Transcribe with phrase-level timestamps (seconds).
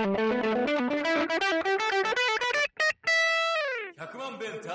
[0.00, 0.06] 100
[4.18, 4.74] 万弁タイ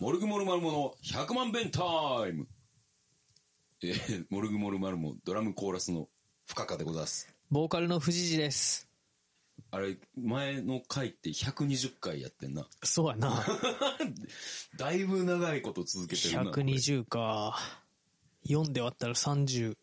[0.00, 1.82] ムモルグモルマルモの100万弁タ
[2.26, 2.46] イム
[3.82, 6.08] えー、モルグモルマルモドラムコーラスの
[6.46, 7.28] 深川でございます。
[7.50, 8.88] ボーカルの藤次です。
[9.70, 12.66] あれ、前の回って120回やってんな。
[12.82, 13.44] そうやな。
[14.78, 16.50] だいぶ長いこと続けてるな。
[16.50, 17.58] これ120か。
[18.48, 19.76] 4で割ったら30。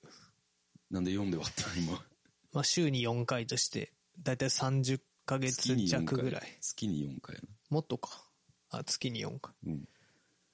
[0.89, 2.12] なんで読んで割ったの今。
[2.53, 3.91] まあ週に4回として、
[4.21, 6.41] だいたい30ヶ月4弱ぐらい。
[6.61, 7.41] 月に4回。
[7.69, 8.25] もっとか。
[8.69, 9.53] あ、月に4回。
[9.65, 9.87] うん。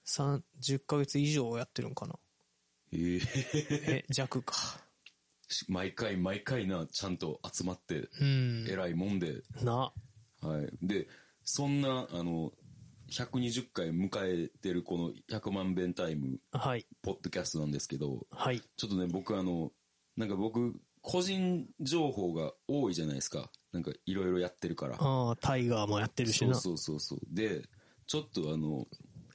[0.05, 2.15] 30ヶ月以上やってるんかな。
[2.91, 3.21] えー、
[3.91, 4.55] え、弱か。
[5.67, 8.67] 毎回毎回な、ちゃんと集まって、うん。
[8.67, 9.91] 偉いもんで、な。
[10.41, 10.69] はい。
[10.81, 11.07] で、
[11.43, 12.53] そんな、あの、
[13.09, 14.09] 120回迎
[14.45, 16.85] えてるこの100万弁タイム、はい。
[17.01, 18.61] ポッドキャストなんですけど、はい。
[18.61, 19.71] ちょっとね、僕あの、
[20.15, 23.51] なんか僕、個人情報が多いじゃないですか。
[23.71, 24.97] なんかいろいろやってるから。
[24.99, 26.55] ああ、タイガーもやってるしな。
[26.55, 27.35] そうそうそうそう。
[27.35, 27.63] で、
[28.07, 28.87] ちょっとあの、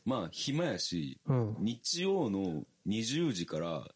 [0.04, 3.88] まあ、暇やし、うん日曜の20時から、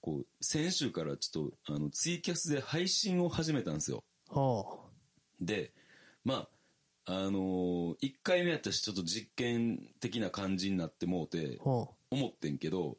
[0.00, 4.02] こう、先週からちょっと、あの、ツイキャスで配信を始めたんですよ。
[4.30, 4.64] あ
[5.40, 5.72] で、
[6.24, 6.48] ま
[7.06, 12.96] あ、あのー、1回目やったし、ちょっと実験的な感じになってもうてあ。、あ思ってんけど、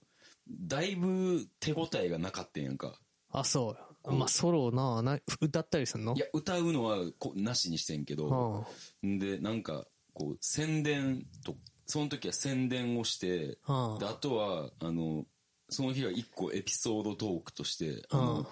[0.49, 2.99] だいぶ手応えがなかったんやんか。
[3.31, 3.39] あ。
[3.39, 3.90] あ、そう。
[4.03, 6.15] まあ、ソロな、な、歌ったりすんの？
[6.15, 8.65] いや、歌うのはこなしにしてんけど、
[9.05, 13.99] んで、なんか、こう、宣伝と、その時は宣伝をして、はあ。
[13.99, 15.25] であとは、あの、
[15.69, 18.47] その日は一個エピソードトークとして、あはの、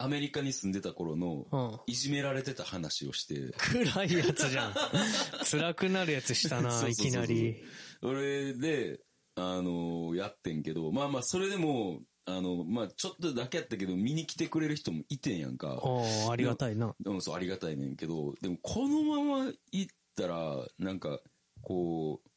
[0.00, 4.74] アメリカに住んでた頃のは、いじめられてた話をして、暗いやつじゃん。
[5.50, 7.56] 辛くなるやつしたな、いきなり。
[8.00, 9.00] それで、
[9.34, 15.78] あのやってんけど、まあまあ、それでも、あの、まあ、ちょっとだけやったけど、見に来てくれる人もいてんやんか。
[15.82, 16.94] おーありがたいな。
[17.00, 21.20] でもそう、ありがたいねんけど、でもこのまま行ったら、なんか、
[21.62, 22.28] こう、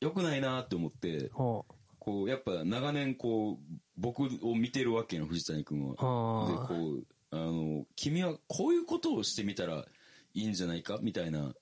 [0.00, 5.94] 良くないなって思って、ほうこう、やっぱ長年こう、僕を見てるわけよ、藤谷君は。
[5.94, 9.86] で、あこう、あの、君はこういうことをしてみたら
[10.34, 11.54] いいんじゃないかみたいな、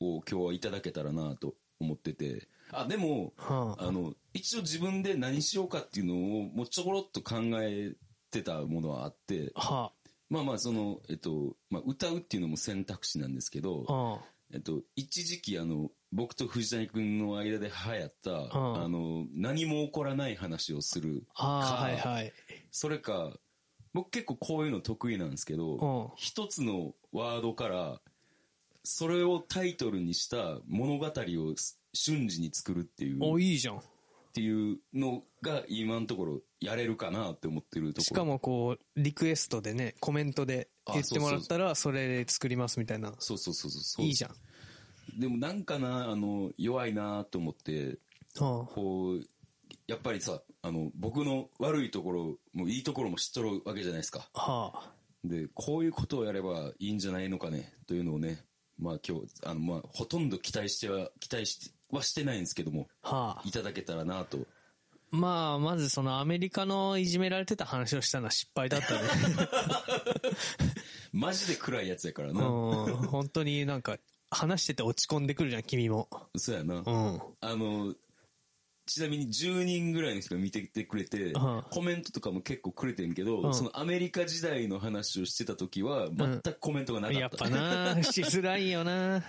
[0.00, 2.48] を今日はいただけたらなと思ってて。
[2.72, 7.94] あ、でも、はああの、一応自分で何しようかっていうのを、もうちょころっと考え
[8.30, 9.92] てたものはあって、は
[10.30, 14.24] まあまあ、その、えっと、まあ、歌うっていうのも選択肢なんですけど、あ。
[14.24, 21.46] あえっと、一時期あの、僕と藤谷君の間で流行った、んあの、何も起こらない話をするあ。
[21.46, 22.32] ああ、かはいはい。
[22.70, 23.32] それか、
[23.94, 28.00] 僕結構こういうの得意なんですけどうん、一つのワードから、
[28.84, 31.54] それをタイトルにした物語を
[31.92, 33.82] 瞬時に作るっていう、お、っいいじゃん。
[34.32, 38.02] ていうのが今のところやれるかなって思ってるところ。
[38.02, 43.12] しかもこう、リクエストでね、コメントで言ってもらったら、それで作りますみたいな。
[43.18, 44.06] そうそうそうそう。
[44.06, 45.20] いいじゃん。
[45.20, 47.98] でもなんかな、あの、弱いなと思って、
[48.36, 49.22] はこう、
[49.86, 54.28] やっぱりさ、あの、僕の悪いところもいいところも知っとるわけじゃないですか。
[54.32, 54.40] あ。
[54.40, 54.92] はあ。
[55.24, 58.44] で、こういうことをやればいいんじゃないのかね、というのをね、
[58.78, 63.42] まあ今日、あの、まあ、ほとんど期待しては、期待しはしてないんですけども、はあ。
[63.44, 64.38] いただけたらなと。
[65.10, 69.00] まあ、まずそのアメリカのいじめられてた話をしたのは失敗だったね。
[71.12, 72.40] マジで暗いやつやからうな。
[72.40, 72.44] ん。
[72.46, 73.98] 本当になんか、
[74.30, 76.08] 話してて落ち込んでくるじゃん、君も。
[76.36, 76.76] そうやな。
[76.76, 77.20] うん。
[77.40, 77.94] あの、
[78.86, 87.20] ちなみに10人ぐらいの人が見てきてくれて、うんコメントとかも結構くれてんけど、うんそのアメリカ時代の話をしてた時は、全くコメントがなかった。
[87.20, 89.22] やっぱな、しづらいよな。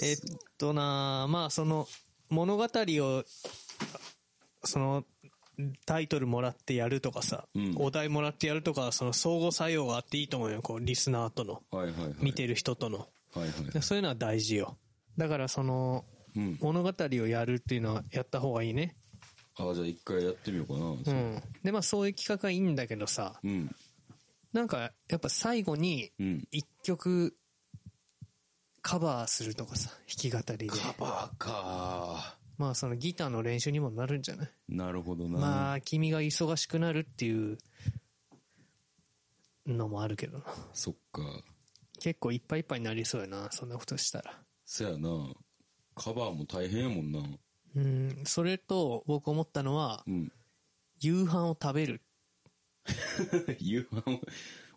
[0.00, 0.16] えっ
[0.58, 1.86] とな、まあその
[2.28, 3.24] 物語を、
[4.64, 5.04] その
[5.86, 12.14] タイトルもらってやるとかさ、うんお題もらってやるとか、その相互作用があっていいと思うよ、こうリスナーとの、はいはいはい。
[12.20, 12.98] 見てる人との。
[12.98, 13.04] は
[13.36, 13.70] いはい。
[13.72, 14.78] でそういうのは大事よ。
[15.16, 16.04] だからその
[16.34, 16.58] うん。
[16.60, 18.96] 物語をやるっていうのはやった方がいいね。
[19.56, 20.86] ああ、じゃあ一回やってみようかな。
[20.86, 21.42] うん。
[21.62, 23.74] で、まあそういう企画はいいんだけどさ、うん。
[24.52, 26.48] なんかやっぱ最後にうん。
[26.50, 27.36] 一曲
[28.82, 30.68] カバーするとかさ、弾き語りで。
[30.68, 32.36] カバーか。
[32.58, 34.48] まあそのギターの練習にもなるんじゃない？
[34.68, 35.38] なるほどな。
[35.38, 37.58] まあ君が忙しくなるっていう
[39.66, 40.44] のもあるけどな。
[40.72, 41.22] そっか。
[42.00, 44.38] 結構いっぱいいっぱいになりそうやな、そんなことしたら。
[44.64, 45.32] そやな。
[45.94, 47.20] カバーも大変やもんな。
[47.76, 50.32] うん、それと僕思ったのはう、ん。
[51.00, 52.02] 夕飯を食べる。
[53.60, 54.20] 夕飯、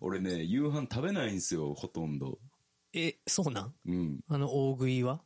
[0.02, 2.40] 俺ね、夕飯食べないんすよ、ほとんど。
[2.96, 3.74] え、そうなん？
[3.86, 4.20] うん。
[4.30, 5.22] あの大食いは？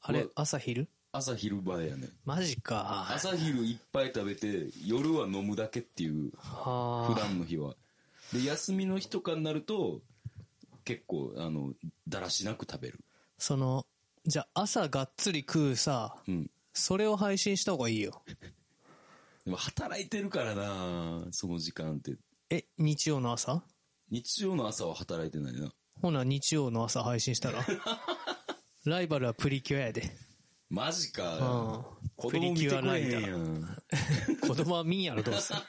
[0.00, 0.88] あれ朝昼？
[1.10, 2.10] 朝昼場やね。
[2.24, 3.08] マジか。
[3.10, 7.12] 朝昼いっぱい食べて、夜は飲むだけっていう、はあ。
[7.14, 7.74] 普段の日は。
[8.32, 10.02] で、休みの日とかになると、
[10.84, 11.72] 結構、あの、
[12.06, 13.00] だらしなく食べる。
[13.38, 13.86] その、
[14.26, 16.50] じゃあ朝がっつり食うさ、うん。
[16.72, 18.22] それを配信した方がいいよ。
[19.44, 22.16] でも働いてるからなその時間って。
[22.50, 23.64] え、日曜の朝？
[24.10, 25.72] 日曜の朝は働いてないな。
[26.00, 27.64] ほな、日曜の朝配信したら
[28.84, 30.16] ライバルはプリキュアやで。
[30.70, 31.84] マジうんか。。
[32.16, 33.38] 子プリキ供見てくュアライタれへんやー。
[33.38, 33.76] ん。
[34.48, 35.54] 子供は見んやろ、どうせ。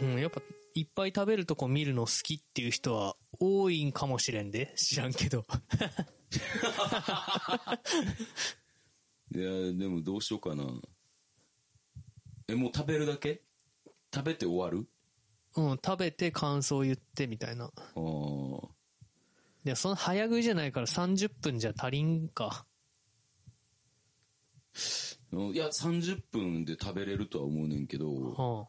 [0.00, 0.40] うん、やっぱ、
[0.74, 4.72] いっぱい食べるとこ見るの好きっていう人は多いんかもしれんで。
[4.76, 5.44] 知らんけど。
[9.34, 10.64] いや、でもどうしようかな。
[12.48, 13.42] え、もう食べるだけ？
[14.14, 14.86] 食べて終わる？
[15.56, 17.64] うん、食べて感想言ってみたいな。
[17.66, 17.70] ああ。
[19.64, 22.64] いや、その早食いじゃないから30分じゃ足りんか。
[25.30, 28.66] いや、30分で食べれるとは思うねんけど、うん。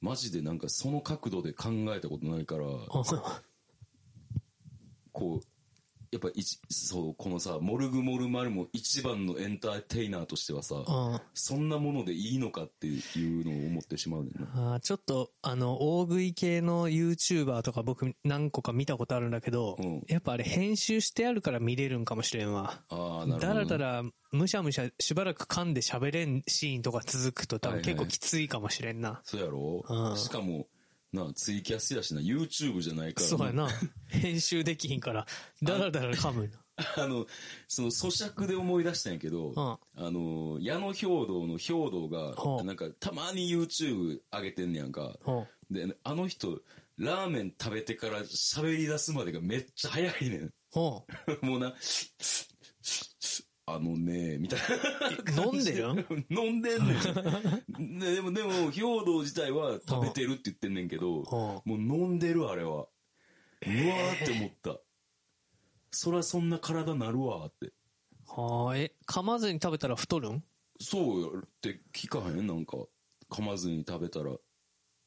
[0.00, 2.64] マジでなんかその角度で考えたことないから、
[5.12, 5.40] こう、
[6.10, 11.20] やっぱ一、そう、このさ、モルグモルマルも一番のエンターテイナーとしてはさ、うん。
[11.34, 14.74] そんなものでいいのかっていうのを思ってしまうねんな。
[14.74, 22.82] あーちょっと、あの、大食い系の YouTuber とか僕何個か見たことあるんだけど、うんやっぱあれ編集してあるから見れるんかもしれんわ。
[22.88, 23.40] ああ、なるほど。
[23.40, 29.20] だらだら、むしゃむしゃしばらく噛んで喋れんシーンとか続くと多分はいはい結構きついかもしれんな。
[29.24, 30.66] そうやろ、うんしかも、
[31.12, 33.68] な、ツイキャスやしな、YouTube じゃないからそうやな。
[34.08, 35.26] 編集できひんから、
[35.62, 36.50] だらだら噛むな。
[36.96, 37.26] あの、
[37.66, 45.16] その咀嚼で思い出したんやけど、んあの、矢野兵道の兵道が、はあなんかたまに YouTube 上げてんねやんか。
[45.26, 45.88] うん。
[45.88, 46.60] で、あの人、
[46.96, 50.40] ラーメン食べてから喋り出すまでがめっちゃ早いねん。
[50.40, 50.50] うん。
[51.42, 51.74] もうな、
[53.74, 54.60] あのね、みたい
[55.36, 55.42] な。
[55.44, 55.98] 飲んでるん？
[56.30, 56.94] 飲んでん ね
[57.78, 57.98] ん。
[57.98, 62.70] ででも、でも、兵道自体は食べてるって言ってんねんけど、もう飲んでる、あれは。
[62.72, 64.80] うわーって思った。
[65.90, 67.72] そりゃそんな体なるわーって。
[68.26, 70.44] はあ、え、噛まずに食べたら太るん？
[70.80, 72.46] そうよって聞かへん？
[72.46, 72.76] なんか、
[73.30, 74.36] 噛まずに食べたら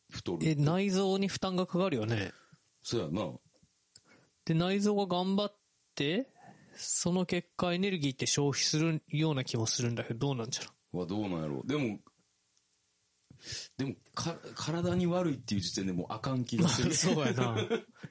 [0.09, 0.47] 太る。
[0.47, 2.31] え、内臓に負担がかかるよね。
[2.83, 3.31] そうやな。
[4.45, 5.55] で、内臓が頑張っ
[5.95, 6.27] て、
[6.75, 11.67] その結果エネルギーって消費するような気もするんだけど、どうなんじゃろはどうなんやろう。
[11.67, 11.99] でも、
[13.77, 16.93] でもか、体に悪いっていう時点でもうあかん気がする。
[16.95, 17.55] そうやな。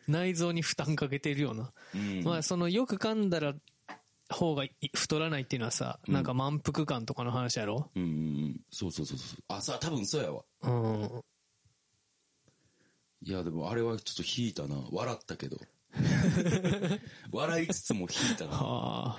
[0.08, 1.72] 内臓に負担かけてるような。
[1.94, 2.24] うん。
[2.24, 3.54] まあ、その、よく噛んだら、
[4.30, 7.90] 方がい太らないっていうのはさ、なんか満腹感とかの話やろ？
[7.94, 8.12] うんうんう
[8.50, 8.60] ん。
[8.70, 9.38] そうそうそうそう。
[9.48, 10.44] あ、さ、多分そうやわ。
[10.62, 11.22] うん。
[13.22, 14.76] いや、でもあれはちょっと引いたな。
[14.90, 15.58] 笑ったけど。
[17.32, 18.52] 笑いつつも引いたな。
[18.52, 19.18] は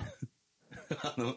[1.02, 1.34] あの、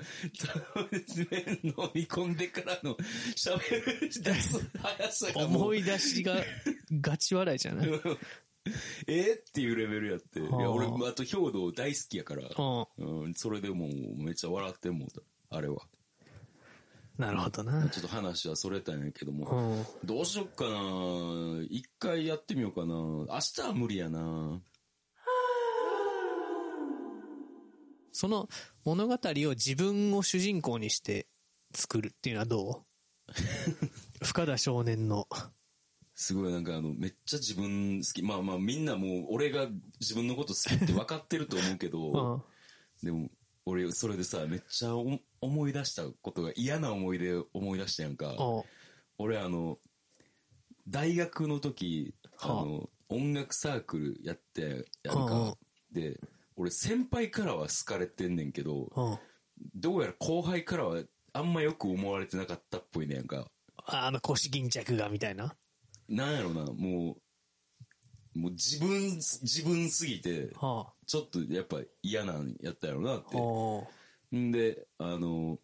[1.31, 2.95] 麺飲み込んでからの
[3.35, 6.35] 喋る出す速さが思い出しが、
[6.99, 7.89] ガチ笑いじゃない？
[9.07, 10.39] えーっていうレベルやって。
[10.39, 12.49] いや、はあ俺、あと兵道大好きやから。
[12.57, 13.21] うん。
[13.25, 15.21] うん、それでもうめっちゃ笑ってもうた。
[15.57, 15.77] あれは。
[17.17, 17.87] なるほどな。
[17.89, 19.85] ちょっと話はそれたんやけども。
[20.03, 20.07] うん。
[20.07, 24.59] どうしよっかな一回やってみようかな明日は無理やな
[28.15, 28.47] その
[28.85, 31.27] 物語を自分を主人公にして
[31.73, 32.85] 作るっていうのはど
[34.21, 34.23] う？
[34.25, 35.27] 深田少年の。
[36.13, 38.21] すごいなんかあの、めっちゃ自分好き。
[38.21, 39.67] まあまあみんなもう俺が
[39.99, 42.37] 自分のこと好きって分かってると思うけうど、
[43.03, 43.05] ん。
[43.05, 43.29] でも
[43.65, 48.33] 俺それでさ、めっちゃお思い出したことが嫌な思い出思い出したやんか。
[48.37, 48.65] お
[49.17, 49.77] 俺あの、
[50.87, 55.57] 大学の時、あの、音楽サークルやって、やるか。
[55.91, 56.19] で、
[56.55, 59.19] 俺先輩からは好かれてんねんけど、うん。
[59.73, 63.47] どうやら後輩からはあんまよく思われてなかったっぽいねやんか。
[63.87, 65.55] あの腰巾着がみたいな？
[66.07, 67.17] なんやろな、も
[68.35, 73.29] う、もう自分、自分すぎて、はちょっとやっぱ嫌なんやったやろなっあ。
[73.29, 73.37] て。
[73.37, 73.87] お
[74.35, 75.59] んで、あの、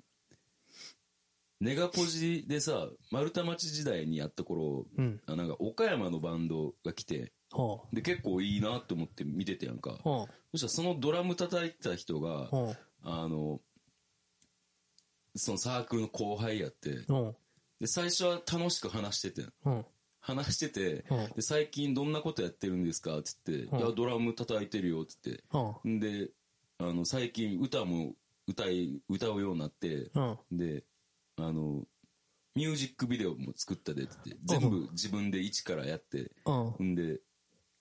[1.60, 5.22] ネガポジでさ、丸太町時代にやった頃、うん。
[5.28, 9.96] あなんか岡山のバンドが来て、ほで、結構いいなって思って見ててやんかう。。
[9.98, 13.60] ほそしたらそのドラム叩いてた人がう。、ほあの、
[15.36, 17.00] そのサークルの後輩やって、
[17.80, 19.48] で、最初は楽しく話してて。
[20.22, 26.30] 話してて、うんで、最近どんなことやってるんですかって言って、うんいや、ドラム叩いてるよって言って、で、
[26.78, 28.14] あの、最近歌も
[28.48, 30.12] 歌い、歌うようになって。
[30.52, 30.84] で、
[31.38, 31.84] あの、
[32.56, 36.92] ミュージックビデオも作ったでって言って、全部自分で一からやって、うん。
[36.92, 37.20] んで、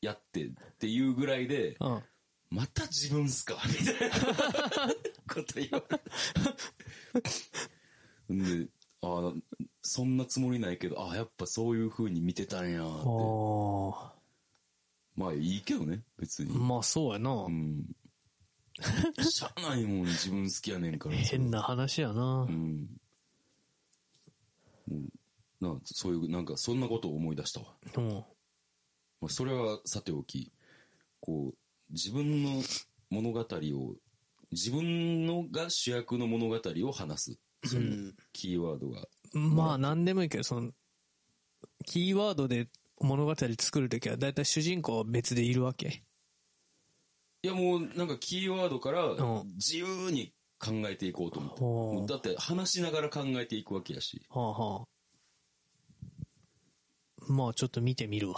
[0.01, 2.03] やってっていうぐらいで、うん。
[2.51, 3.57] また自分っすか？
[3.69, 4.17] みたいな
[5.33, 7.21] こと言われ
[8.31, 8.33] て。
[8.35, 8.69] んで、
[9.03, 9.33] ああ、
[9.83, 12.87] そんなつもりないけど、ああ、やっぱそういう風に見てたんやって。
[12.87, 14.15] あ
[15.17, 16.47] まあいいけどね、別あ。
[16.47, 16.53] に。
[16.59, 17.31] まあそうやな。
[17.33, 17.85] うん。
[19.23, 21.15] しゃあないもん、自分好きやねんから。
[21.19, 22.51] 変な話やなう。
[22.51, 22.89] ん。
[24.89, 24.99] も
[25.61, 27.77] うなそういう、なんか、そんなことを思い出したわ。
[27.97, 28.25] うん。
[29.21, 30.53] まあ、それはさておき、
[31.21, 32.63] こう、自分の
[33.11, 33.95] 物語を、
[34.53, 37.39] 自分のが主役の物語を話す。
[37.69, 39.07] そのうんキーワードが。
[39.35, 40.73] まあ何でもいいけど、その、
[41.87, 42.69] キーワードで
[43.01, 46.03] 物語作るときは、だいたい主人公は別でいるわけ。
[47.43, 52.13] いやもうなんかキーワードからうん自由に考えていこうと思って。
[52.13, 54.27] だって話しながら考えていくわけやし。
[54.29, 54.87] はあはあ。
[57.29, 58.37] まあちょっと見てみるわ。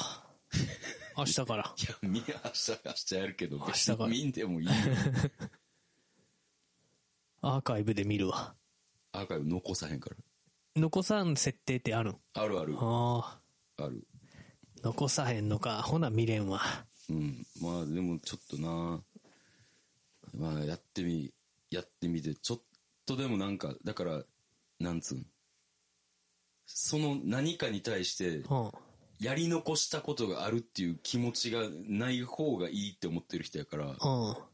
[1.17, 1.75] 明日から。
[1.79, 4.73] いや、明日、明日やるけど、明日から見んでもいいよ。
[7.43, 8.55] アーカイブで見るわ。
[9.13, 10.17] アーカイブ残さへんから。
[10.77, 12.17] 残さん設定ってあるん？
[12.35, 12.75] あるある。
[12.79, 13.41] あ
[13.79, 13.85] あ。
[13.85, 14.07] ある。
[14.83, 15.83] 残さへんのか。
[15.83, 16.61] ほな見れんわ。
[17.11, 17.45] うん。
[17.61, 19.03] まあでもちょっとな、
[20.35, 21.33] まあやってみ、
[21.71, 22.63] やってみて、ちょっ
[23.05, 24.25] とでもなんか、だから、
[24.79, 25.27] なんつうん？
[26.67, 28.73] その何かに対して、うん。
[29.23, 33.95] やり残したことがあるっていう気持ちがない方がいいって思ってる人やから、うん。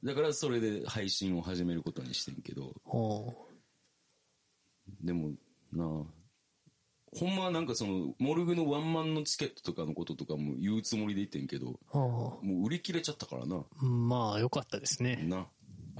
[0.05, 5.07] だからそれで配信を始めることにしてんけど、うん。
[5.07, 5.31] でも
[5.73, 5.87] なあ
[7.17, 13.65] ほんまはなんかその、モルグのワンマンのチケットとかのこととかも言うつもりで言ってんけど、もう売り切れちゃったからな。
[13.83, 14.09] うん。
[14.09, 15.25] まあよかったですね。
[15.27, 15.39] な。
[15.39, 15.47] あ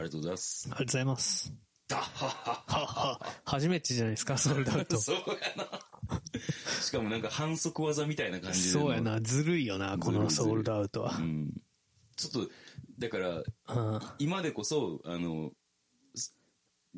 [0.03, 0.69] りがとうございますあ。
[0.69, 1.55] りがとうございます。
[1.89, 3.21] だはははは。
[3.47, 4.97] 初めてじゃないですか、ソールドアウト。
[5.01, 5.25] そうや
[5.57, 5.88] な。
[6.83, 8.69] しかもなんか反則技みたいな感じで。
[8.71, 9.01] そうや。
[9.01, 9.21] な。
[9.21, 11.23] ずるいよな、このソールドアウトはう。
[11.23, 11.53] ん。
[12.17, 12.53] ちょっと、
[12.99, 14.01] だから、うん。
[14.19, 15.53] 今でこそ、あの、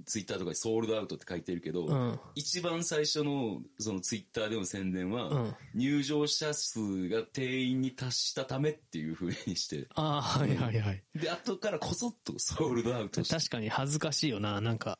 [0.06, 11.02] ツイッターとかにソールドアウトって書いてるけど、うん一番最初のそのツイッターでの宣伝は、うん入場者数が定員に達したためっていう風にして、ああ、はいはいはい。
[11.14, 13.35] で、後からこそっとソールドアウトして。
[13.35, 14.61] 確かに恥ずかしいよな。
[14.61, 14.99] なんか、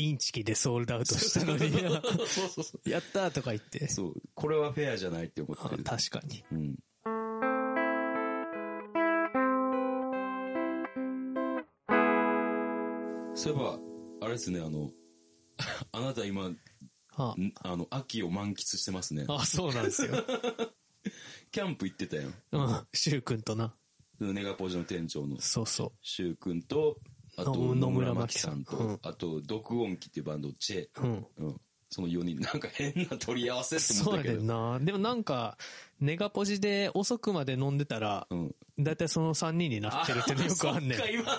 [0.00, 1.70] インチキでソールドアウトしたのに。
[1.70, 2.88] そうそうそう。
[2.88, 3.88] やったーとか言って。
[3.88, 4.14] そう。
[4.32, 5.82] これはフェアじゃないって思ってる。
[5.84, 6.44] あ確かに。
[6.52, 6.76] うん。
[13.34, 13.78] そういえば、
[14.22, 14.90] あれですね、あの、
[15.90, 16.56] あなた今、ん
[17.16, 19.26] ああの、秋を満喫してますね。
[19.28, 20.14] あ、そうなんですよ。
[21.50, 22.30] キャンプ行ってたよ。
[22.52, 22.86] うん。
[22.94, 23.74] シュウ君とな。
[24.20, 27.00] ネガポジの店長のそうそシュウ君と、
[27.40, 31.02] あとの野村真紀さんと、あと、毒音機っていうバンド、チェ。
[31.02, 31.06] う。
[31.06, 31.26] うん。
[31.38, 31.60] うん。
[31.88, 34.38] その4人、なんか変な取り合わせってそうや思ったけど。
[34.40, 34.78] ねんな。
[34.80, 35.56] でもなんか、
[36.00, 38.54] ネガポジで遅くまで飲んでたら、うん。
[38.78, 41.06] だいたいその3人になってるってのよくあんねんそっ。
[41.06, 41.38] か、今、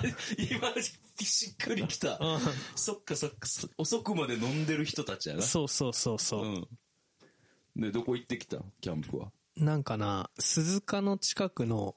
[0.49, 0.81] 今、
[1.21, 2.13] しっくりきた。
[2.15, 2.39] う
[2.75, 5.41] そっかそっか、そ遅くまで飲んでる人たちやな。
[5.41, 6.45] そうそうそうそう。
[6.45, 6.67] うん。
[7.75, 8.57] で、どこ行ってきた？
[8.81, 9.31] キャンプは。
[9.55, 11.95] なんかな、鈴鹿の近くの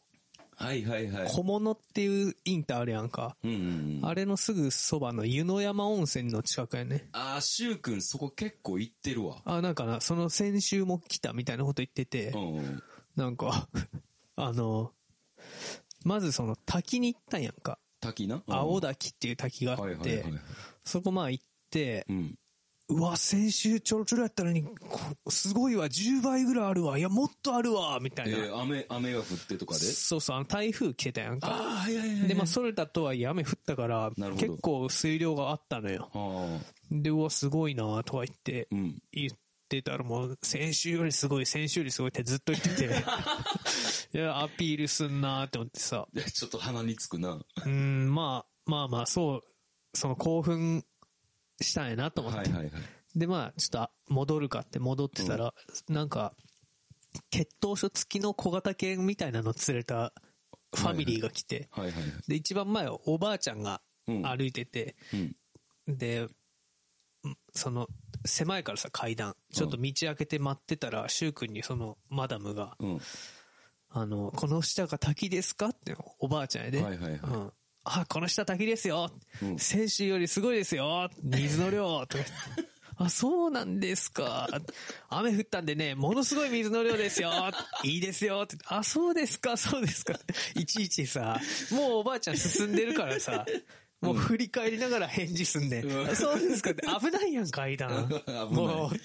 [0.57, 1.29] はいはいはい。
[1.29, 3.37] 小物っていうインターあるやんか。
[3.43, 3.61] うんうんう
[4.01, 4.07] ん。
[4.07, 7.09] あれのすぐそばの湯の山温泉の近くやね。
[7.13, 9.43] あー、しゅうくんそこ結構行ってるわ。
[9.45, 12.83] あ、なんかな、その先週も来たみたいなこと言っててう、んうん。
[13.17, 13.69] なんか、
[14.37, 14.93] あの、
[16.05, 17.79] まずその滝に行ったんやんか。
[18.01, 18.43] 滝な？
[18.49, 20.43] 青滝っていう滝があはいってはいはい。、
[20.85, 22.39] そこまあ行って、うん。
[22.89, 28.39] うわ、先週ちょろちょろやったのに、こすごいわ、10倍ぐらいあるわ、いや、もっとあるわ、みたいな。
[28.39, 29.81] えー、雨、雨が降ってとかで？
[29.81, 31.49] そうそう、あの台風来てたやんか。
[31.49, 32.29] ああ、はいはいはい。
[32.29, 36.11] で、まあ、それだとはいえ雨降ったから、結構水量があったのよ。
[36.91, 38.99] で、うわ、すごいなとか言って、うん。
[39.13, 39.31] 言っ
[39.69, 42.85] てたらもう、先週よりすごい、先週よりすごいってずっと言ってて、
[44.19, 47.41] いや、アピールすんなって思ってさ、でちょっと鼻につくな。
[47.65, 49.41] うん、まあ、まあまあ、そう、
[49.95, 50.85] その興奮
[51.63, 52.39] したんやなと思って。
[52.39, 52.83] はいはいはい。
[53.15, 55.55] で、まあ、ちょっとあ戻るかって戻ってたら、
[55.89, 56.35] なんか、
[57.31, 60.15] 血統書付きの小型犬みたいなの連れた
[60.75, 62.13] ファミリーが来て、はいはいはい。
[62.27, 64.97] で、一番前はおばあちゃんがうん歩いてて、
[65.87, 65.97] うん。
[65.99, 66.29] で、ん
[67.55, 67.87] その、
[68.25, 69.37] 狭いからさ、階段。
[69.53, 73.01] ちょっと道開けて待ってたら、シュウ君にその、マダムが、うん。
[73.91, 75.67] あの、この下が滝ですか？
[75.67, 76.83] って、おばあちゃんやで。
[76.83, 77.53] はいはいはいうん。
[77.85, 79.11] あ、この下滝ですよ。
[79.43, 81.11] うん先週よりすごいですよ。
[81.23, 82.07] 水の量。
[82.07, 82.25] とか
[82.97, 84.47] あ、そうなんですか。
[85.09, 87.33] 雨降ったんでね、ものすごい水の量ですよ。
[87.83, 88.47] いいですよ。
[88.67, 90.15] あ、そうですか、そうですか。
[90.55, 91.41] いちいちさ、
[91.73, 93.45] もうおばあちゃん進んでるからさ、
[94.01, 98.09] もう振り返りながら返事すんで、うんあそうですかって危ないやん、階段。
[98.53, 98.97] もう、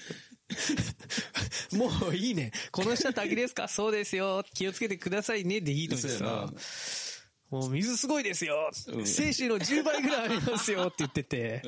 [1.76, 2.52] もういいね。
[2.72, 3.68] この下滝ですか？
[3.68, 4.44] そうですよ。
[4.54, 5.62] 気をつけてくださいね。
[5.62, 6.54] でいいのにさな。
[7.50, 8.70] もう水すごいですよ。
[8.88, 11.62] うん精子の10倍ぐらいありますよって言ってて、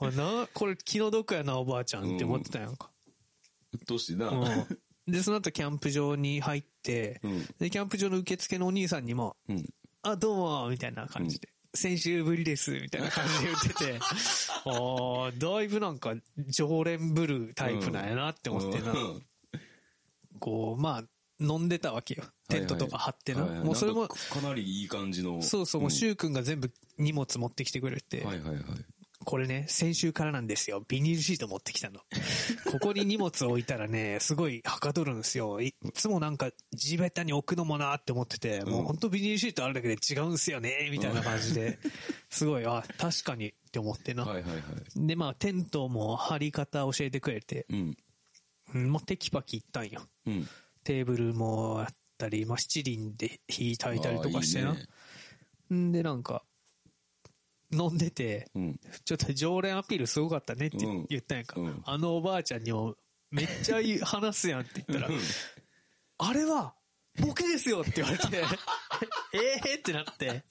[0.00, 2.90] あな、これ気の毒やな、おばあちゃんって思ってたやんか。
[3.72, 4.28] うっとうしいな。
[4.28, 7.46] うんで、その後キャンプ場に入って、うん。
[7.58, 9.64] で、キャンプ場の受付のお兄さんにも、うん。
[10.02, 11.48] あ、どうも、みたいな感じで。
[11.74, 13.98] 先週ぶりです、みたいな感じで言ってて、
[14.66, 16.14] ああ、だいぶなんか
[16.48, 18.92] 常連ぶるタイプなんやなって思ってな。
[18.92, 19.22] うん
[20.40, 21.04] こう、まあ、
[21.40, 22.24] 飲んでたわけよ。
[22.48, 23.42] テントとか張ってな。
[23.42, 25.42] はいはいもうそれもかかなりいい感じの。
[25.42, 28.64] そうそう、もう、んシュウ君が全部荷物持ってきてくれて、はいはいはい。
[29.24, 30.82] これね、先週からなんですよ。
[30.88, 32.00] ビニールシート持ってきたの。
[32.70, 35.60] ここに荷物置いたらね、すごいはかどるんですよ。
[35.60, 41.78] いつもなんか地べたに置くのもなって思ってて、もう本当ビニールシートあるだけで違うんすよね、みたいな感じで、
[42.30, 44.24] すごい、あ、確かにって思ってな。
[44.24, 45.06] はいはいはい。
[45.06, 47.96] で、まあ、テントも張り方教えてくれて、うん。
[48.74, 50.06] うんもうテキパキ行ったんよ。
[50.26, 50.48] うん。
[50.84, 54.70] テーブルもあったり、まあ、七輪で火焚いたりとかしてな。
[54.70, 56.42] あーいいねんで、なんか、
[57.72, 58.80] 飲んでて、うん。
[59.04, 61.60] ちょっと常連アピールすごかったねってうん言ったんやんか。
[61.60, 62.96] うんあのおばあちゃんにも
[63.30, 65.14] めっちゃいい 話すやんって言ったら、
[66.18, 66.74] あれは
[67.20, 68.24] ボケですよって言われて、
[69.32, 70.44] ええってなって、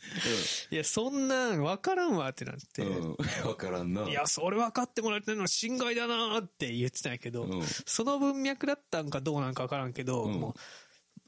[0.71, 3.15] いや、そんなん分からんわってなって、うん。
[3.47, 4.07] わからんな。
[4.09, 10.53] いや、それ分かってもらえてるのは心外だなって言ってたんやけど、うんその文脈だったんかどうなんか分からんけど、うんもう、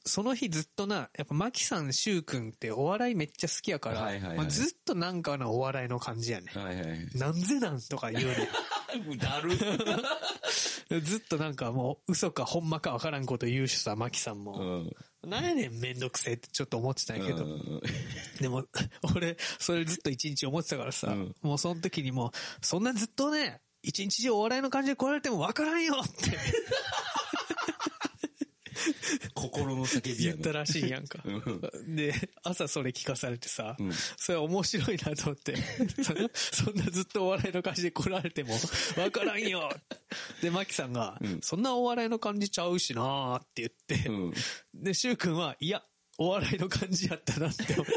[0.06, 6.52] その日ずっとな、やっぱマキさん、シュウ君ってお笑いめっちゃ好きやから、はいはいはいまあずっとなんかのお笑いの感じやね。
[6.54, 7.08] はいはい。
[7.16, 8.50] なんぜなんとか言うね。
[9.18, 9.52] だる。
[11.02, 14.52] ずっとなんかもう嘘かほんまかわからんこと言うしさ、マキさんうも。
[14.58, 14.92] ん。
[15.30, 17.46] なんやねんめんどくせえってちょっと思ってたんやけど。
[17.46, 17.82] うん
[18.40, 18.66] でも、
[19.16, 21.36] 俺、それずっと一日思ってたからさ、うん。
[21.42, 26.38] もうその時にもう、そんなずっとね、一日中お笑いの感じで来られてもわからんよって
[29.34, 30.38] 心の叫びやな。
[30.38, 31.20] 言ったらしいやんか。
[31.26, 31.32] う
[31.92, 35.56] んで、朝それ聞かされてさ、うんそれ面白いなと思って、
[36.34, 38.56] そんなずっとお笑いの感じで来られても
[38.98, 39.70] わからんよ
[40.42, 44.34] で、マキさんが、うんそんなお笑いの感じちゃうしなーって言って、うん。
[44.74, 45.84] で、シュウ君は、いや、
[46.18, 47.94] お笑いの感じやったなって思って。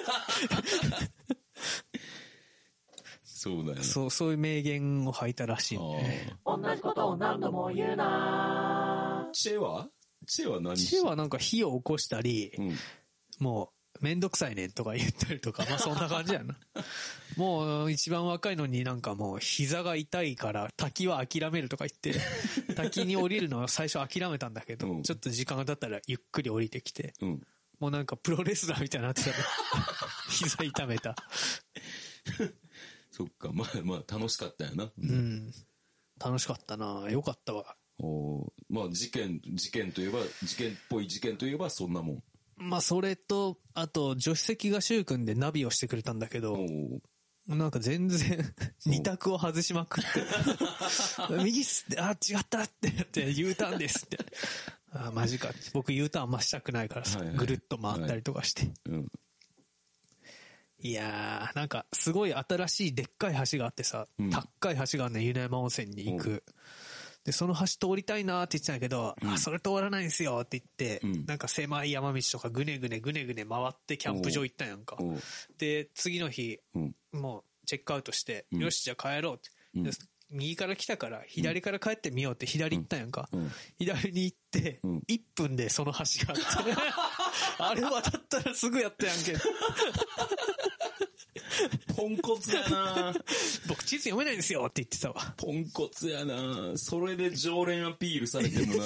[3.24, 3.82] そうだよね。
[3.82, 6.30] そう、そういう名言を吐いたらしいね。
[6.44, 9.88] あ同じことを何度も言うなーチェは？
[10.26, 12.76] チェは何チェはなんか火を起こしたり、うん。
[13.38, 16.56] もう、めんどくさいねんとか言ったりとか、まあそんな感じやな。
[17.36, 22.20] もう一番若いのになんかもう膝が痛いから滝は諦めるとか言って、
[22.74, 27.46] 滝に降りるのは最初諦めたんだけど、うんちょっと時間が経ったらゆっくり降りてきて、うん。
[27.78, 29.36] もうなんかプロレスラーみたいになってたね。
[30.30, 31.16] 膝痛めた。
[33.10, 33.50] そっか。
[33.52, 34.92] まあまあ、楽しかったよな。
[34.96, 35.52] うん。
[36.18, 37.76] 楽しかったなよかったわ。
[37.98, 42.22] おーまあ、事件、事件といえば、事件っぽい事件といえば、そんなもん。
[42.56, 46.58] まあそれと、あと助手席がシュウ君でナビをしてくれたんだけど、
[47.46, 48.54] なんか全然
[48.86, 50.22] 二択を外しまくって。
[51.42, 54.18] 右っすって、あ、違ったってやって U ターンですって。
[54.92, 55.50] あ、マジか。
[55.72, 58.70] 僕 U ターンあんましたくないからさ、はいはいぐるっと回ったりとかして。
[58.86, 59.08] うん。
[60.78, 66.44] いやー、なんかすごい新しいでっかい橋があってさ、うん高い橋があるね、湯山温泉に行く。
[67.24, 74.96] で、その橋通りたいなーって言ってたんだけど、うんあ、それ通らないんすよって言って、うんなんか狭い山道とかぐねぐねぐねぐね回ってキャンプ場行ったんやんか。
[75.58, 76.94] で、次の日、うん。
[77.12, 79.90] もうチェックアウトして、うんよし、じゃあ帰ろうって。
[80.30, 83.28] 右から来たから、左から帰ってみようって左行ったんやんか。
[83.32, 83.50] うん。
[83.78, 86.72] 左に行って、うん1分でその橋があって。
[87.58, 89.36] あれ渡ったらすぐやったやんけ。
[91.94, 93.14] ポンコツやな
[93.68, 95.34] 僕地図読めないんですよって言ってたわ。
[95.36, 98.84] ポンコツやなそれで常連アピールされてもな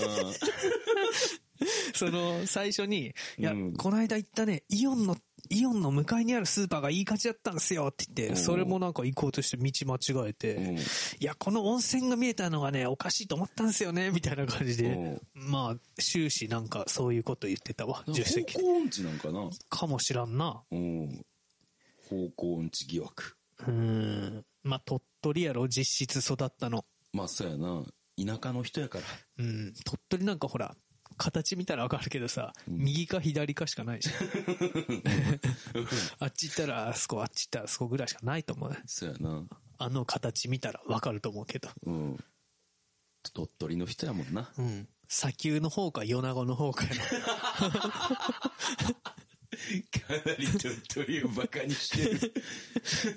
[1.95, 5.17] その、最初に、いや、うんこの間行ったね、イオンの、
[5.51, 10.77] イオンの向かいにあるスーパーがいい感じだったんですよって言って、うんそれもなんか行こうとして道間違えて、うん。
[10.77, 10.81] い
[11.21, 15.21] や、この温泉が見えたのがね、おかしいと思ったんですよね、 みたいな感じで。
[15.35, 18.61] まあ、終始なんかそういうこと言ってたわ、助手席方。
[18.61, 20.63] 向音痴なんかなかもしらんな。
[20.71, 21.25] うん。
[22.09, 23.37] 方向音痴疑惑。
[23.61, 24.45] うーん。
[24.63, 26.85] まあ、鳥取やろ、実質育ったの。
[27.13, 27.85] まあ、そうやな。
[28.19, 29.05] 田舎の人やから。
[29.39, 29.75] うん。
[29.85, 30.77] 鳥取なんかほら、
[31.17, 34.15] 形見たらわかるけどさ、右か左かしかないじゃん。
[36.21, 38.79] あっち行ったらあそこ、あっち行ったらあそこぐらいしかないと思うね。
[38.87, 39.45] そうやな。
[39.79, 41.69] あの形見たらわかると思うけど。
[41.85, 42.25] うん。
[43.33, 44.53] 鳥取の人やもんな。
[44.59, 44.89] うん。
[45.09, 46.97] 砂丘の方か米子の方かやな。
[46.97, 47.03] か
[50.25, 52.35] なり鳥取をバカにしてる。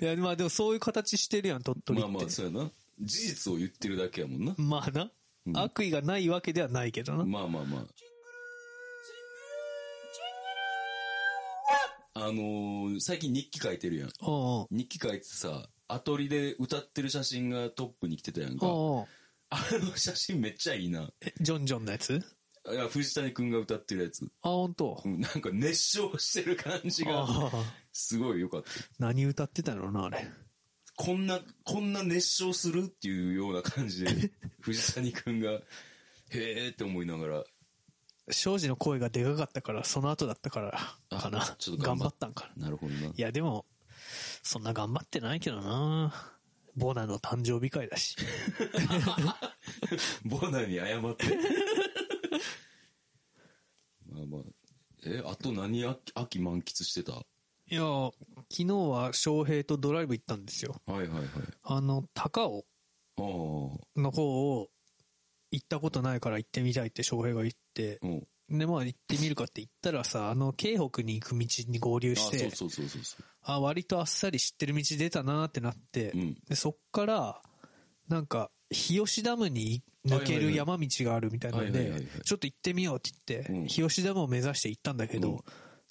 [0.00, 2.08] いや、まあでもそういう形してるやん、鳥取って。
[2.08, 2.70] まあまあ、そうやな。
[3.00, 4.54] 事実を言ってるだけやもんな。
[4.56, 5.10] まあな、
[5.46, 7.24] うん悪意がないわけではないけどな。
[7.24, 7.86] まあまあまあ。
[12.12, 14.10] あのー最近日記書いてるやん。
[14.20, 18.66] おう日記書いてさ、アトリで歌ってる写真がトップに来てたやんか。
[18.66, 19.06] おうおう
[19.48, 21.08] あの写真めっちゃいいな。
[21.20, 22.22] え、ジョンジョンのやつ？
[22.70, 24.24] いや、藤谷くんが歌ってるやつ。
[24.42, 25.00] あ、本当。
[25.04, 27.26] うんなんか熱唱してる感じが。
[27.92, 28.68] すごい良かった。
[28.98, 30.28] 何歌ってたのな、あれ。
[31.02, 37.44] こんな、こんな熱唱するっていうような感じで、 藤谷くんが、へーって思いながら、
[38.30, 41.56] 庄司の声がでかかったから、その後だったから、かあな。
[41.58, 42.64] ちょっと頑張ったんかな。
[42.64, 43.06] なるほどな。
[43.06, 43.64] いや、でも、
[44.42, 46.36] そんな頑張ってないけどな。
[46.76, 48.16] ボナの誕生日会だし。
[50.26, 51.24] ボナに謝って。
[54.06, 54.42] まあまあ。
[55.06, 57.12] え、あと何秋秋満喫してた？
[57.12, 57.24] は
[57.70, 60.74] いや、昨日は翔平とドライブ行ったんですよ。
[60.88, 61.22] いはいはい。
[61.62, 62.64] あの、高尾
[63.16, 64.00] ああ。
[64.00, 64.68] の方を
[65.52, 68.58] 行ったことないから行ってみたいって翔平が言って、うん。
[68.58, 73.24] で、まあ行ってみるかって言ったらさ、あの、京北に行く道に合流あして、そうそうそうそうそう。
[73.42, 76.36] あ、割とあっさり知ってる道出たなってなって、うん。
[76.48, 77.40] で、そっから、
[78.08, 85.38] なんか、日吉ダムに抜ける山道があるみたいなんでちょっと行ってみようって言って、うん日吉ダムを目指して行ったんだけど、うん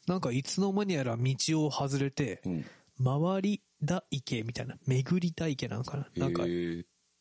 [0.10, 2.66] なんかいつの間にやら道を外れて、うん。
[3.02, 6.08] 回りだ池みたいな、巡りだ池なんかな。
[6.16, 6.44] なんか。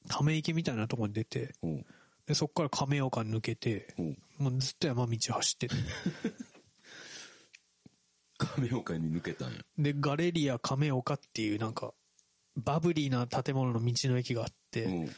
[0.09, 1.87] ため池みたいなところに出て、うん。
[2.27, 4.19] でそっから亀岡に抜けて、うん。
[4.39, 5.75] もうずっと山道走ってて。
[8.39, 9.59] 亀岡に抜けたんや。
[9.77, 11.93] で、ガレリア亀岡っていうなんか、
[12.57, 15.11] バブリーな建物の道の駅があって、うん。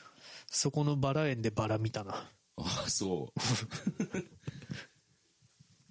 [0.48, 2.14] そこのバラ園でバラ見たな。
[2.56, 3.40] ああ、そう。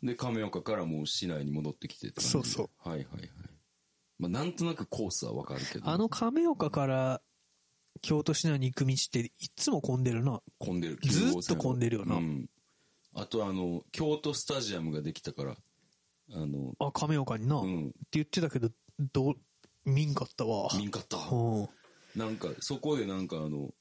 [0.03, 2.69] で、亀岡からもう市内に戻ってきてそうそう。
[2.77, 3.29] はいはいはい。
[4.17, 5.87] まあ、なんとなくコースはわかるけど。
[5.87, 7.21] あの亀岡から
[8.01, 10.41] 京都市内に行く道っていつも混んでるな。
[10.57, 10.99] 混んでる。
[11.03, 12.49] ずーっと混んでるよなうん。
[13.13, 15.55] あとあの、京都スタジアムができたから、
[16.31, 17.59] あの、あ、亀岡にな。
[17.59, 17.93] ってうん。
[18.11, 18.69] 言ってたけど、
[19.13, 19.35] どう、
[19.85, 20.69] 見んかったわ。
[20.77, 21.17] 見んかった。
[21.17, 21.69] うん。
[22.15, 23.73] なんか、そこでなんかあの、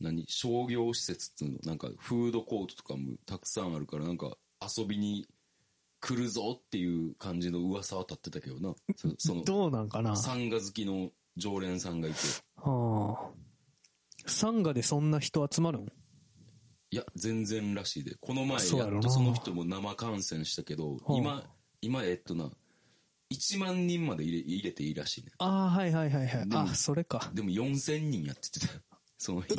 [0.00, 0.24] 何？
[0.28, 1.58] 商業施設っていうの？
[1.64, 5.26] なんか、フードコートとかもたくさんあるから、なんか、遊びに
[6.00, 8.74] 来るぞっていう感じの噂は立ってたけどな。
[8.96, 10.16] そその、 どうなんかな？
[10.16, 12.18] サンガ好きの常連さんがいて。
[12.56, 13.32] は
[14.26, 14.30] あ。
[14.30, 15.92] サンガでそんな人集まるん？
[16.92, 18.16] いや、全然らしいで。
[18.20, 22.50] この前、やっとその人も生観戦したけど、はあ今、今、えっとな、
[23.32, 25.30] 1万人まで入れ入れていいらしいね。
[25.38, 26.48] ああ、はいはいはいはい。
[26.52, 27.30] あ、それか。
[27.32, 28.74] でも4000人やっててた。
[29.18, 29.54] その日。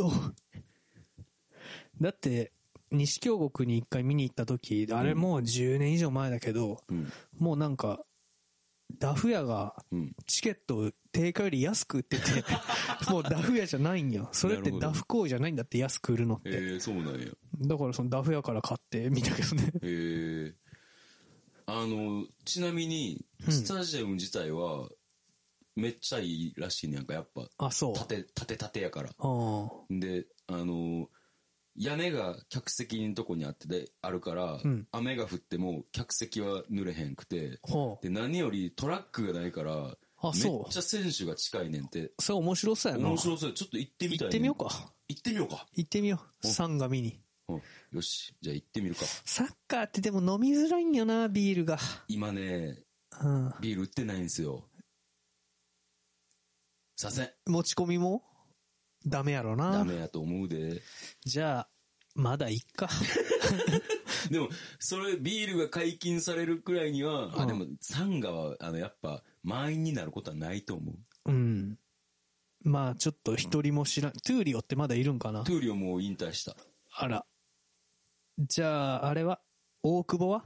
[2.02, 2.52] だって、
[2.92, 7.12] 西京極に一回見に行った時、あれもう10年以上前だけど、うん。
[7.38, 8.04] もうなんか、
[9.00, 10.16] ダフ屋がうん。
[10.28, 12.44] チケットを定価より安く売ってて、
[13.10, 14.30] もうダフ屋じゃないんよ。
[14.34, 16.50] それってダフ行為じゃないんだって安く売るのって。
[16.50, 17.28] えー、そうなんや。
[17.62, 19.72] だからそのダフ屋から買ってみたけどね。
[19.82, 20.54] えー、
[21.66, 24.90] あの、ちなみに、うんスタジアム自体は、
[25.76, 27.48] めっちゃいいらしいねやんか、やっぱ。
[27.58, 27.96] あ、そう。
[27.96, 29.10] 縦、縦縦やから。
[29.18, 31.10] あで、あの、
[31.76, 37.72] 屋根が客席のとこにあってで、あるから、うん雨が降っても客席は濡れへんくて、あ。
[37.72, 38.04] ほう。
[38.04, 40.78] で、何よりトラックがないから、あ、めっそうち。
[40.78, 42.12] ゃ選手が近いねんて。
[42.20, 43.08] それ面白そうやな。
[43.10, 43.54] 面白そう。
[43.54, 44.94] ちょっと行ってみたい、行ってみようか。
[45.08, 45.66] 行ってみようか。
[45.76, 46.48] 行ってみよう。
[46.48, 47.20] おサンガ見に。
[47.50, 48.34] うんよし。
[48.42, 49.06] じゃあ行ってみるか。
[49.06, 51.78] サッカーってでも飲みづらいんよな、ビールが。
[52.08, 52.84] 今ね、
[53.22, 53.54] うん。
[53.60, 54.64] ビール売ってないんですよ。
[56.96, 57.30] させん。
[57.48, 58.24] 持ち込みも？
[59.06, 59.72] ダメやろな。
[59.72, 60.82] ダメやと思うで。
[61.26, 61.70] じゃあ、
[62.16, 62.90] まだいっか。
[64.30, 71.32] でも、それ、ビールが解禁されるくらいには、あ、うんでも、サンガは、あの、やっぱ、満員になることはないと思う。
[71.32, 71.80] うん。
[72.64, 74.12] まあ、ちょっと一人も知らん。
[74.14, 75.44] トゥーリオってまだいるんかな？
[75.44, 76.56] トゥーリオもう引退した。
[76.94, 77.26] あら。
[78.38, 79.42] じゃあ、あれは？
[79.82, 80.46] 大久保は？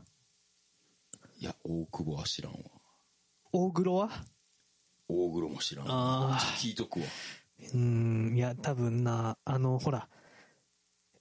[1.39, 2.60] いや、大久保は知らんわ。
[3.52, 4.10] 大黒は？
[5.10, 5.94] 大黒も知らんわ。
[5.94, 6.39] ああ。
[6.58, 7.06] 聞いとくわ。
[7.74, 10.10] うん、いや、多分な、あの、ほら、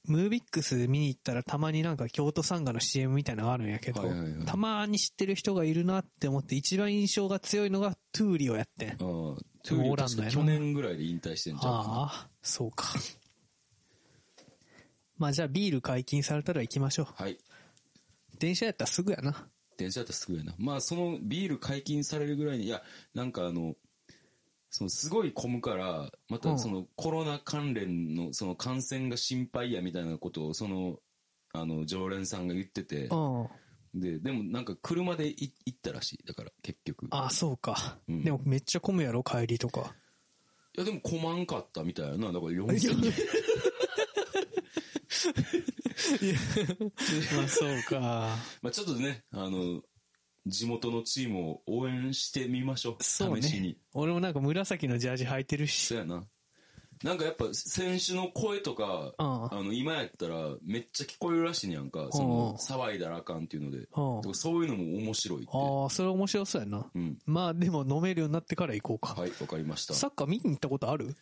[0.07, 8.91] MOVIX 見に行ったらたまになんか京都サンガの CM みたいなのがあるんやけど、はいはいはいたまに知ってる人がいるなって思って一番印象が強いのがトゥーリオやってん。
[8.91, 11.73] ああ、トゥーリオ確か去年ぐらいで引退してんじゃん。
[11.73, 12.89] ああ、そうか。
[15.17, 17.07] まあじゃあビール解禁されたら行きましょう。
[17.15, 17.39] はい。
[18.39, 19.49] 電車やったらすぐやな。
[19.79, 20.55] 電車だったらすぐやな。
[20.59, 22.83] まあ、そのビール解禁されるぐらいに、いや、
[23.15, 23.75] なんかあの、
[24.77, 30.97] そのすごい混むから、まうんたそのコロナ関連のその感染が心配やみたいなことを、その、
[31.53, 33.17] あの、常連さんが言ってて、う
[33.97, 34.01] ん。
[34.01, 36.27] で、でもなんか車でい行ったらしい。
[36.27, 37.07] だから、結局。
[37.11, 37.99] ああ、そうか。
[38.09, 39.95] うんでもめっちゃ混むやろ、帰りとか。
[40.77, 42.33] いや、でも混まんかったみたいやな。
[42.33, 43.13] だから4000人。
[47.37, 48.01] まあそうか。
[48.61, 49.83] まあちょっとね、あの、
[50.47, 53.03] 地元のチームを応援してみましょう。
[53.03, 53.77] そう試しにね。。
[53.95, 55.87] 俺もなんか紫のジャージ履いてるし。
[55.87, 56.25] そうやな。
[57.03, 62.09] なんかやっぱ選手の声とか、うんあの今やったらめっちゃ聞こえるらしいねやんか。
[62.13, 63.89] その騒いだらあかんっていうので。
[64.33, 65.51] そういうのも面白いって。
[65.53, 66.91] ああ、それ面白そうやな。
[66.95, 67.19] うん。
[67.27, 69.21] まあでも飲めるようになってから行こうか。
[69.21, 69.95] はい、わかりました。
[69.95, 71.15] サッカー見に行ったことある？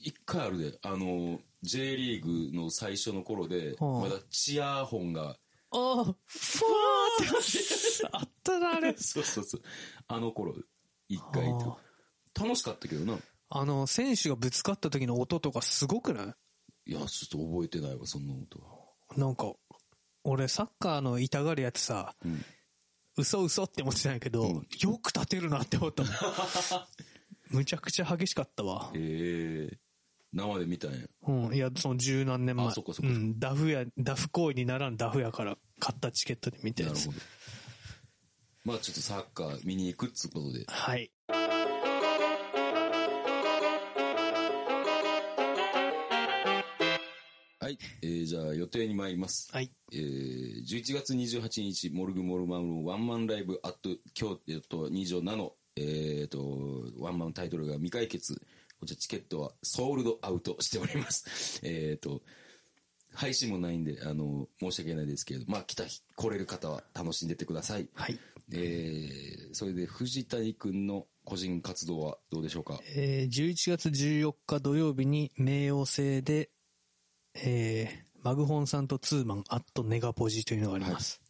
[0.00, 5.36] 一回あるで、あの、J リーグの最初の頃で、うんまだチアーホンが、
[5.70, 8.94] ああ、ふわーってあったな、あれ。
[8.96, 9.62] そうそうそう。
[10.06, 10.54] あの頃、
[11.08, 11.78] 一回と。
[12.38, 13.18] 楽しかったけどな。
[13.50, 16.34] あの、選手がぶつかった時の音とかすごくな
[16.86, 16.92] い？
[16.92, 18.78] いや、ちょっと覚えてないわ、そんな音は。
[19.16, 19.52] なんか、
[20.24, 22.44] 俺サッカーの痛がるやつさ、うん。
[23.16, 26.04] 嘘嘘って思ってたんやけど、うんよく立てるなって思った。
[27.50, 28.92] むちゃくちゃ激しかったわ。
[28.94, 29.78] ええ
[30.32, 30.98] 生で見たんや。
[31.26, 31.54] うん。
[31.54, 32.66] いや、その十何年前。
[32.66, 33.38] あそっかそっかうん。
[33.38, 37.12] ダフや、ダフ行為にならんダフやから買ったチケットで見たやつなるほ。
[37.12, 37.24] ど。
[38.64, 40.64] まあちょっとサッカー見に行くっつうことで。
[40.66, 41.10] はい。
[47.60, 47.78] はい。
[48.02, 49.50] えー、じゃあ予定に参ります。
[49.52, 49.70] はい。
[49.92, 54.36] えー、11月28日、モルグモルマンのワンマンライブアット京
[54.68, 58.40] 都2条7、えーと、ワンマンタイトルが未解決。
[58.78, 61.60] こちらチケットはソールドアウトしております。
[61.64, 62.22] えーと、
[63.12, 67.88] 配信もないんで、あの、申し訳ないですけれど、まあ来た日、来れる方は楽しんでってください。
[67.94, 68.18] はい。
[68.52, 72.80] えー、それで藤谷くんの個人活動はどうでしょうか？
[72.94, 76.50] えー、11月14日土曜日に冥王星で、
[77.34, 81.20] えー、マグホンさんとツーマンアットネガポジというのがあります。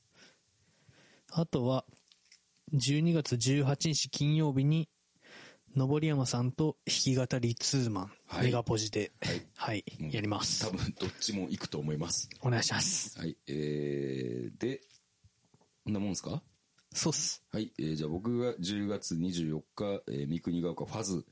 [1.31, 1.85] あとは、
[2.75, 4.89] 12月18日金曜日に、
[5.79, 10.77] 登山さんと弾き語りツーマン、はいネガポジで、はいはい、やります多。
[10.77, 12.29] 分どっちも行くと思います。
[12.43, 13.19] お願いします。
[13.19, 14.83] はい、えー、で、
[15.85, 16.43] こんなもんですか？
[16.95, 17.43] そうっす。
[17.53, 21.25] はい、えーじゃあ僕が10月24日、えー三国ヶ丘ファズ。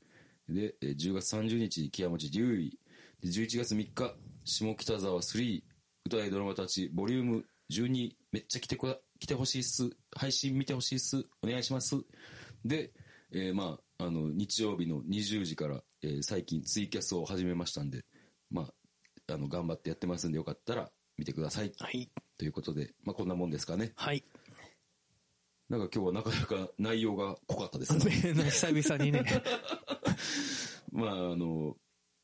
[0.49, 2.79] で、えー10月30日、木屋町竜医。
[3.21, 5.63] で、11月3日、下北沢3、
[6.05, 9.89] 歌いドラマたち、ボリューム12、めっちゃ来てこ、来てほしいっす。
[10.15, 11.25] 配信見てほしいっす。
[11.41, 11.95] お願いします。
[12.63, 12.93] で、
[13.31, 18.05] えーまあ、あの、日曜日の20時から、えー最近ツイキャスを始めましたんで、
[18.51, 21.71] まあ、あの、頑張ってやってますんで、よかったら見てください。
[21.79, 22.09] はい。
[22.37, 23.93] ということで、まあ、こんなもんですかね。
[23.95, 24.23] はい。
[25.69, 28.11] なんか今日はなかなか内容が濃かったですね。
[28.51, 29.25] 久々にね。
[30.91, 31.75] まあ、あの、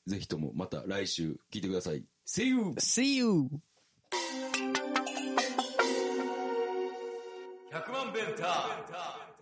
[0.06, 2.06] ぜひともまた来週聞いてください。
[2.26, 2.58] See you!
[2.78, 3.50] See you!
[7.72, 9.33] 100万ベンター